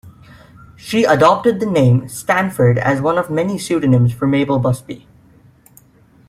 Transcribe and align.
She 0.75 1.03
adopted 1.03 1.59
the 1.59 1.67
name 1.67 2.09
Stanford 2.09 2.79
as 2.79 2.99
one 3.01 3.19
of 3.19 3.29
many 3.29 3.59
pseudonyms 3.59 4.11
for 4.11 4.25
Mabel 4.25 4.57
Busby. 4.57 5.07